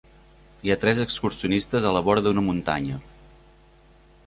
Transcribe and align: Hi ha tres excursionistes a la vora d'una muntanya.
Hi 0.67 0.71
ha 0.71 0.77
tres 0.83 1.01
excursionistes 1.03 1.85
a 1.89 1.93
la 1.99 2.03
vora 2.09 2.25
d'una 2.29 2.47
muntanya. 2.49 2.99